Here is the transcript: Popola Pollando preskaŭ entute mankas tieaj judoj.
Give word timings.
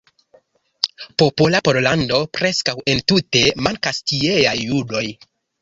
Popola 1.23 1.61
Pollando 1.69 2.21
preskaŭ 2.39 2.75
entute 2.95 3.45
mankas 3.69 4.03
tieaj 4.15 4.59
judoj. 4.65 5.07